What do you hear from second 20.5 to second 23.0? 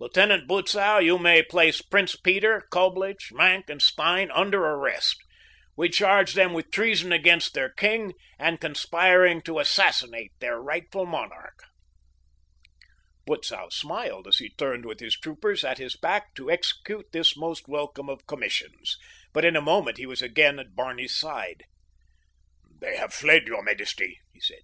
at Barney's side. "They